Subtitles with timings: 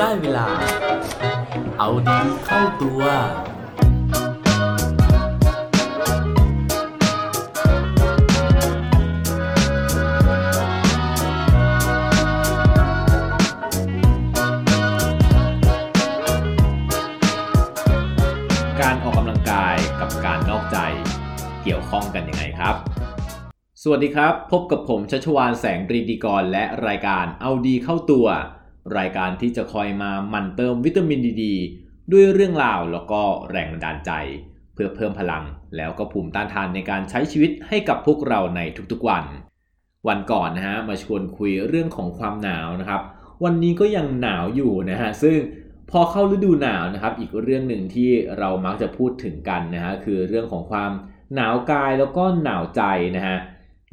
[0.00, 0.48] ได้เวลา
[1.78, 3.02] เอาดีเข้าตัว
[18.80, 20.78] การออกกำลังกายกับการนอกใจ
[21.62, 22.74] เกี่ยวข้องกันยังไงครับ
[23.82, 28.28] สวัสดีครับ พบกับผมชัชวานแสงปรีดีกรและรายการเอาดีเข้าตัว
[28.98, 31.44] รายการที่จะคอยมาหมั่นเติมวิตามินดีด
[32.12, 34.12] ด้วยเรื่องราวแล้วก็แรงบันดาลใจ
[34.74, 35.44] เพื่อเพิ่มพลัง
[35.76, 38.60] แล้วก็ภูมิต้านทานในการใช้ชีวิตให้กับพวกเราใน
[38.92, 39.24] ทุกๆวัน
[40.08, 43.02] วันก่อนนะฮะมาชวนคุยเรื่องของความหนาวนะครับ
[43.44, 45.36] วันนี้ก็ยังหนาวอยู่นะฮะซึ่ง
[45.90, 50.90] พอเข้าฤดูหนาวนะครับ อีกเรื่องหนึ่งที่เรามักจะพูดถึงกันนะฮะคือเรื่องของความ
[51.34, 52.82] หนาวกายแล้วก็หนาวใจ
[53.16, 53.36] นะฮะ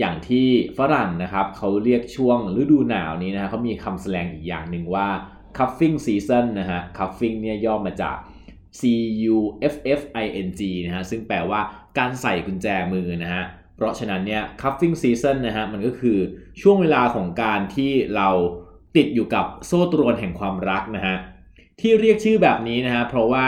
[0.00, 5.08] อย่างที่ฝรั่งนะครับเขาเรียกช่วงฤดูหนาวนี้นะเขามีคำแสดงอีกอย่างหนึ่งว่า
[5.56, 8.16] cuffing season นะฮะ cuffing เนี่ยย่อมาจาก
[8.78, 8.82] C
[9.34, 9.38] U
[9.72, 11.60] F F I N G นะฮะซึ่งแปลว่า
[11.98, 13.44] การใส่กุญแจมือนะฮะ
[13.76, 16.18] เพราะฉะนั้นเนี่ย cuffing season นะฮะมันก็คือ
[16.62, 18.28] ช่วงเวลาของการที่เรา
[18.96, 21.16] ติดอยู่กับโซ่ตรวนแห่งความรักนะฮะ
[21.80, 23.46] ที่เรียกชื่อแบบนี้นะฮะเพราะว่า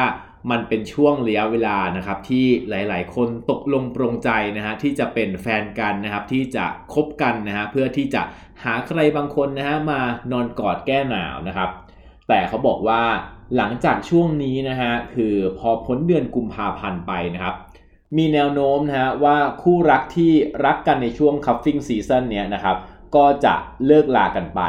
[0.51, 8.23] มันเป็นช่วงระยะเวลานะครับที่หลายๆ คนตกลงปรงใจนะฮะที่จะเป็นแฟนกันนะครับที่จะคบกันนะฮะเพื่อที่จะ
[8.65, 10.01] หาใครบางคนนะฮะมา
[10.33, 11.71] นอนกอดแก้หนาวนะครับ
[12.29, 13.03] แต่เขาบอกว่า
[13.57, 17.55] หลังจากช่วงนี้นะฮะคือพอพ้นเดือนกุมภาพันธ์ไปนะครับ
[18.17, 20.33] มีแนวโน้มนะฮะว่าคู่รักที่
[20.65, 22.77] รักกันในช่วง cuffing season เนี้ยนะครับ
[23.17, 23.55] ก็จะ
[23.87, 24.63] เลิกลากันไป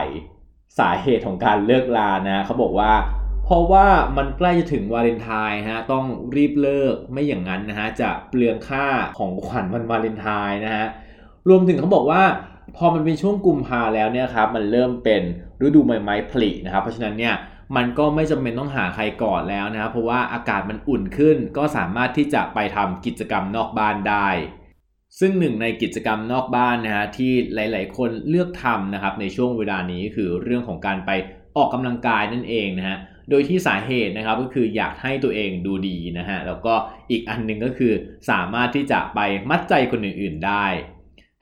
[0.79, 2.91] สาเหตุของการเลิกลานะเขาบอกว่า
[3.45, 6.05] เพราะว่ามันใกล้จะถึงวาเลนไทน์ฮะต้อง
[6.35, 8.85] รีบเลิกไม่อย่างนั้นนะฮะจะเปลืองค่า
[9.17, 10.85] ของขวัญวันวาเลนไทน์นะฮะ
[11.49, 12.23] รวมถึงเขาบอกว่า
[12.77, 15.21] พอมันเป็นช่วงกุมภาแล้วเนี่ยครับมันเริ่มเป็น
[15.65, 17.33] ฤดูใบไม้ผลินะครับ เพราะฉะนั้นเนี่ย
[17.75, 24.29] มันก็ไม่จำเป็นต้องหาใครก่อนแล้วนะครับเพราะว่าอากาศมันอุ่นขึ้น ก็สามารถที่จะไปทำกิจกรรมนอกบ้านได้
[25.19, 31.11] ซึ่งหนึ่งในกิจกรรมนอกบ้านนะฮะที่หลาย ๆ คนเลือกทำนะครับในช่วงเวลานี้คือเรื่องของการไป
[31.57, 32.97] ออกกำลังกายนั่นเองนะฮะ
[33.29, 36.73] โดยที่สาเหตุนะครับก็คืออยากให้ตัวเองดูดีนะฮะแล้วก็
[37.11, 37.93] อีกอันหนึ่งก็คือ
[38.29, 39.19] สามารถที่จะไป
[39.49, 40.65] มัดใจคนอื่นๆได้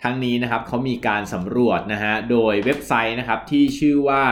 [0.03, 4.23] ทั้งนี้นะครับเขามีการสำรวจนะฮะโดยเว็บไซต์นะครับที่ชื่อว่า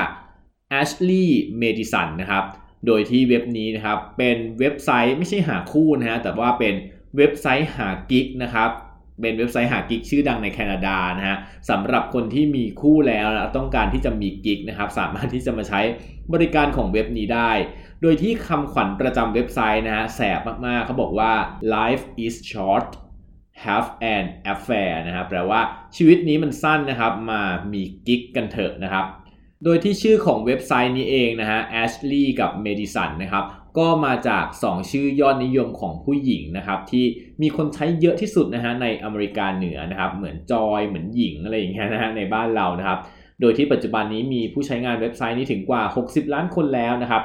[0.79, 1.27] Ashley
[1.61, 2.45] Madison นะครับ
[2.87, 6.73] โดยที่เว็บนี้นะครับเป็นเว็บไซต์ไม่ใช่หาคู่นะฮะแต่ว่าเป็น
[7.17, 8.69] เว็บไซต์หากิ๊กนะครับ
[9.21, 11.37] เป็นเว็บไซต์หากิ๊กชื่อดังในแคนาดานะฮะ
[11.69, 15.81] สำหรับคนที่มีคู่แล้วต้องการที่จะมีกิ๊กนะครับ สามารถที่จะมาใช้
[16.33, 17.51] บริการของเว็บนี้ได้
[18.01, 21.31] โดยที่คำขวัญประจำเว็บไซต์นะฮะแสบมากๆเขาบอกว่า
[21.75, 22.87] life is short
[23.65, 25.61] have an affair นะครับแปลว่า
[25.95, 27.41] ชีวิตนี้มันสั้นนะครับ มา
[27.73, 29.05] มีกิ๊กกันเถอะนะครับ
[29.63, 33.43] โดยที่ชื่อของเว็บไซต์นี้เองนะฮะ Ashley กับ Madison นะครับ
[33.77, 37.05] ก็มาจาก 2 ชื่อยอดนิยมของผู้หญิงนะครับที่
[37.41, 42.99] มีคนใช้เยอะที่สุดนะฮะในอเมริกาเหนือนะครับเหมือนจอยเหมือนหญิงอะไรอย่างเงี้ยนะฮะในบ้านเรานะครับ
[43.41, 47.23] โดยที่ปัจจุบันนี้มีผู้ใช้งานเว็บไซต์นี้ถึงกว่า 60 ล้านคนแล้วนะครับ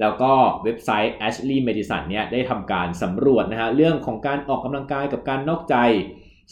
[0.00, 0.32] แล้วก็
[0.64, 5.76] เว็บไซต์ Ashley Madison เนี่ยได้ทำการสำรวจนะฮะเรื่องของการออกกำลังกายกับการนอกใจ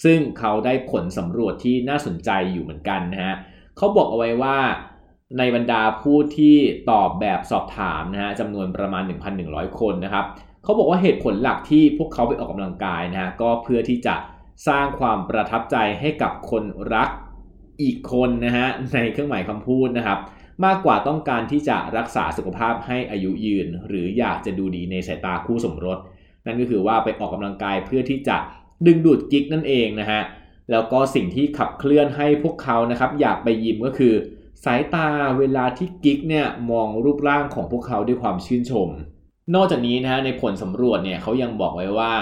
[0.04, 3.34] ซึ่งเขาได้ผลสำรวจที่น่าสนใจอยู่เหมือนกันนะฮะ
[3.76, 4.58] เขาบอกเอาไว้ว่า
[5.38, 6.56] ในบรรดาผู้ที่
[6.90, 9.02] ตอบแบบสอบถามนะฮะจำนวนประมาณ
[9.40, 10.24] 1,100 คนนะครับ
[10.64, 14.14] เขาบอกว่าเหตุผลหลักที่พวกเขาไปออกกำลังกายนะฮะก็เพื่อที่จะ
[14.68, 17.08] สร้างความประทับใจให้กับคนรัก
[17.82, 20.18] อีกคนนะฮะในเครื่องหมายคำพูดนะครับ
[20.64, 25.98] มากกว่าต้องการที่จะรักษาสุขภาพให้อายุยืน หรืออยากจะดูดีในสายตาคู่สมรส
[26.46, 28.36] นั่นก็คือว่าไปออกกำลังกายเพื่อที่จะ
[28.86, 30.20] ดึงดูดกิ๊กนั่นเองนะฮะ
[30.70, 34.14] แล้วก็สิ่งที่ขับเคลื่อนให้พวกเขานะครับ อยากไปยิมก็คือ
[34.64, 38.88] สายตาเวลาที่กิ๊กเนี่ยมองรูปร่างของพวกเขาด้วยความชื่นชม
[39.54, 42.12] นอกจากนี้นะฮะในผลสำรวจเนี่ยเขายังบอกไว้ว่า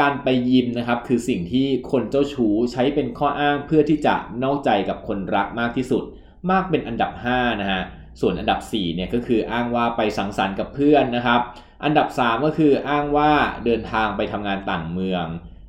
[0.00, 6.04] การไปยิมนะครับคือสิ่งที่คนเจ้าชู้ใช้เป็นข้ออ้างเพื่อที่จะนอกใจกับคนรักมากที่สุด
[6.50, 7.82] มากเป็นอันดับ5นะฮะ
[8.20, 11.40] ส่วนอันดับ4เนี่ยก็คืออ้างว่าไปสังสรรค์กับเพื่อนนะครับ
[11.84, 13.30] อันดับ 3 ก็คืออ้างว่า
[13.64, 15.26] เดินทางไปทำงานต่างเมือง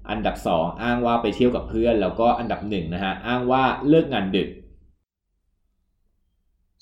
[0.09, 4.49] อันดับ 2 อ้างว่าไปเที่ยวกับเพื่อน แล้วก็อันดับ1นะฮะอ้างว่าเลิกงานดึก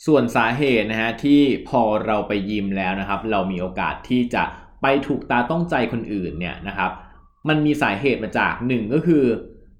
[0.06, 4.44] ส่วนสาเหตุนะฮะที่พอเราไปยิมแล้วนะครับ เรามีโอกาสที่จะ
[4.82, 6.92] ไปถูกตาต้องใจคนอื่นเนี่ยนะครับ
[7.48, 9.24] มันมีสาเหตุมาจากหนึ่งก็คือ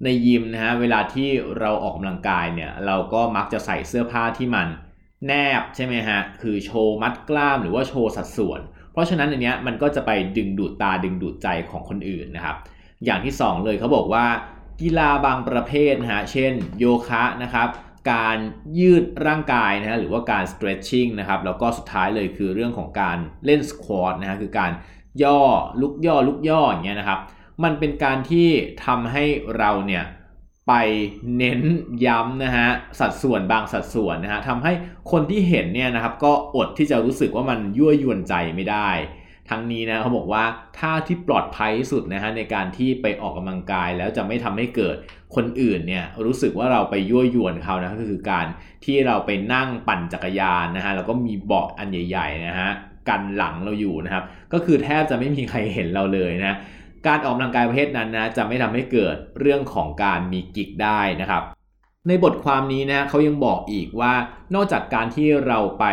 [0.04, 1.30] ในยิมนะฮะเวลาที่
[1.60, 4.68] เราออกกำลังกายเนี่ยเราก็มักจะใส่เสื้อผ้าที่มัน
[5.28, 8.60] แนบใช่ไหมฮะคือโชว์มัดกล้ามหรือว่าโชว์สัดส่วน
[8.92, 12.58] เพราะฉะนั้นอันเนี้ยมันก็จะไปดึงดูดตาดึงดูดใจของคนอื่นนะครับ
[13.06, 14.26] อย่างที่ 2 เลยเขาบอกว่า
[14.82, 17.68] กีฬาบางประเภทนะฮะเช่นโยคะนะครับ
[18.12, 18.38] การ
[18.80, 24.72] ยืดร่างกายนะฮะหรือว่าการ stretching นะครับแล้วก็สุดท้ายเลยคือเรื่องของการเล่น squat นะฮะคือการ
[25.24, 25.42] ย่อ
[25.82, 27.20] ลุกย่อลุกย่ออย่างเงี้ยนะครับ
[27.64, 28.48] มันเป็นการที่
[28.86, 29.24] ทำให้
[29.58, 30.04] เราเนี่ย
[30.68, 30.74] ไป
[31.38, 31.62] เน้น
[32.06, 32.68] ย้ำนะฮะ
[33.00, 34.74] สัดส่วนบางสัดส่วนนะฮะทำให้
[35.12, 38.90] คนที่เห็นเนี่ยนะครับก็อดที่จะรู้สึกว่ามันยั่วยวนใจไม่ได้
[39.50, 40.44] ทั้งนี้นะเขาบอกว่า
[40.80, 44.96] ท่าที่ปลอดภัยที่สุดนะฮะในการที่ไปออกกำลังกายแล้วจะไม่ทำให้เกิด
[45.36, 48.46] คนอื่นเนี่ยรู้สึกว่าเราไปยั่วยวนเขานะก็คือการ
[48.86, 52.72] ที่เราไปนั่งปั่นจักรยานนะฮะแล้วก็มีเบาะอันใหญ่ๆนะฮะ
[53.10, 56.58] กันหลังเราอยู่นะครับ ก็คือแทบจะไม่มีใครเห็นเราเลยนะ
[57.08, 61.44] การออกกำลังกายประเภทนั้นนะจะไม่ทำให้เกิดเรื่องของการมีกิ๊กได้นะครับ
[62.08, 64.14] ในบทความนี้นะเขายังบอกอีกว่า
[64.56, 65.86] นอกจากการที่เราไป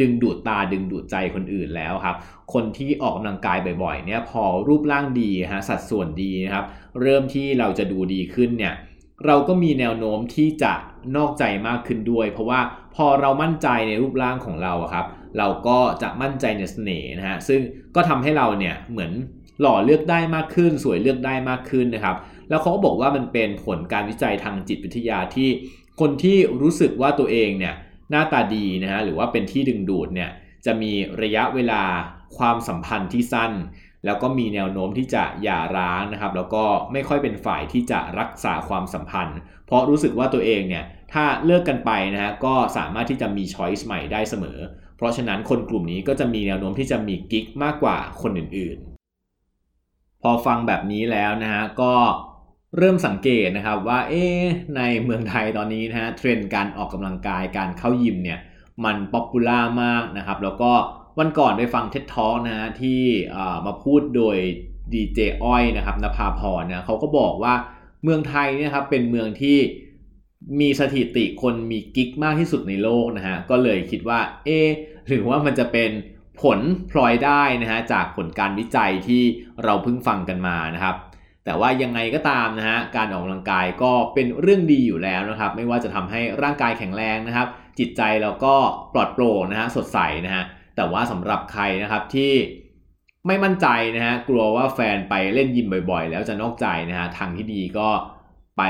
[0.00, 2.16] ดึงดูดตาดึงดูดใจคนอื่นแล้วครับ
[2.52, 6.64] คนที่ออกกำลังกายบ่อยๆเนี่ยพอรูปร่างดีฮะสัดส่วนดีนะครับ
[7.00, 8.74] เริ่มที่เราจะดูดีขึ้นเนี่ย
[9.26, 10.72] เราก็มีแนวโน้มที่จะ
[11.16, 12.60] นอกใจมากขึ้นด้วย เพราะว่า
[12.94, 15.06] พอเรามั่นใจในรูปร่างของเราครับ
[15.38, 17.60] เราก็จะมั่นใจในเสน่ห์นะฮะซึ่ง
[17.94, 19.12] ก็ทำให้เราเนี่ยเหมือน
[19.60, 22.16] หล่อเลือกได้มากขึ้น สวยเลือกได้มากขึ้นนะครับ
[22.48, 25.48] แล้วเขาก็บอกว่ามันเป็นผลการวิจัยทางจิตวิทยาที่
[26.00, 27.74] คนที่รู้สึกว่าตัวเองเนี่ย
[28.10, 30.30] หน้าตาดีนะฮะหรือว่าเป็นที่ดึงดูดเนี่ย
[30.66, 30.92] จะมี
[31.22, 31.82] ระยะเวลา
[32.36, 33.52] ความสัมพันธ์ที่สั้น
[34.04, 44.58] แล้วก็มีแนวโน้มที่จะหย่าร้างนะครับ แล้วก็ไม่ค่อยเป็นฝ่ายที่จะรักษาความสัมพันธ์ เพราะรู้สึกว่าตัวเองเนี่ยถ้าเลิกกันไปนะฮะก็สามารถที่จะมีช้อยส์ใหม่ได้เสมอ
[44.96, 51.94] เพราะฉะนั้นคนกลุ่มนี้ก็จะมีแนวโน้มที่จะมีกิ๊กมากกว่าคนอื่นๆ พอฟังแบบนี้แล้วนะฮะก็
[52.78, 54.24] เริ่มสังเกตนะครับว่าเอ๊
[54.76, 58.38] ในเมืองไทยตอนนี้นะฮะเทรนด์การออกกำลังกายการเข้ายิมเนี่ย
[58.84, 60.72] มัน popular มากนะครับ แล้วก็
[61.18, 63.00] วันก่อนไปฟัง TED Talk นะฮะที่
[63.66, 64.36] มาพูดโดย
[64.92, 67.54] ดีเจอ้อยนะครับนภาพรนะเขาก็บอกว่า
[68.02, 69.58] เมืองไทยเนี่ยครับเป็นเมืองที่
[70.60, 74.48] มีสถิติคนมีกิ๊กมากที่สุดในโลกนะฮะก็เลยคิดว่าเอ
[75.08, 75.90] หรือว่ามันจะเป็น
[76.42, 76.60] ผล
[76.90, 79.22] พลอยได้นะฮะจากผลการวิจัยที่
[79.64, 80.96] เราเพิ่งฟังกันมานะครับ
[81.44, 87.48] แต่ว่ายังไงก็ตามนะฮะการออกกำลังกายก็เป็นเรื่องดีอยู่แล้วนะครับ ไม่ว่าจะทำให้ร่างกายแข็งแรงนะครับ
[87.78, 88.54] จิตใจเราก็
[88.94, 90.44] ปลอดโปร่งนะฮะสดใสนะฮะ
[90.76, 92.32] แต่ว่าสำหรับใครนะครับที่
[93.26, 93.66] ไม่มั่นใจ
[93.96, 97.88] นะฮะกลัวว่าแฟนไปเล่นยิมบ่อยๆ แล้วจะนอกใจนะฮะทางที่ดีก็
[98.58, 98.62] ไป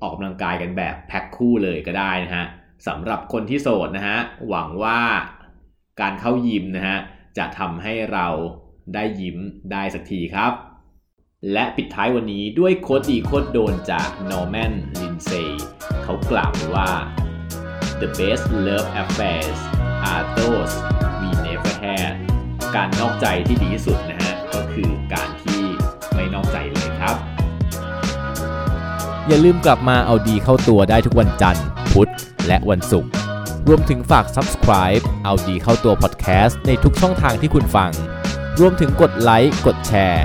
[0.00, 2.44] ออกกำลังกายกันแบบแพ็คคู่เลยก็ได้นะฮะ
[2.86, 4.18] สำหรับคนที่โสดนะฮะ
[4.48, 5.00] หวังว่า
[6.00, 6.96] การเข้ายิมนะฮะ
[7.38, 8.26] จะทำให้เรา
[8.94, 9.38] ได้ยิ้ม
[9.72, 10.52] ได้สักทีครับ
[11.52, 15.48] และปิดท้ายวันนี้ด้วยโคดีโคดโดนจาก Norman Lindsay
[16.02, 16.90] เขากล่าวว่า
[18.00, 19.58] the best love affairs
[20.10, 20.74] are those
[21.20, 22.14] we never had
[22.74, 25.62] การนอกใจที่ดีที่สุดนะฮะ ก็คือการที่
[26.14, 27.16] ไม่นอกใจเลยครับ
[29.28, 32.10] อย่าลืมกลับมาเอาดีเข้าตัวได้ทุกวันจันทร์ พุธ
[32.46, 33.10] และวันศุกร์
[33.68, 37.90] รวมถึงฝาก subscribe เอาดีเข้าตัว podcast ในทุกช่องทางที่คุณฟัง
[38.60, 40.24] รวมถึงกดไลค์ กดแชร์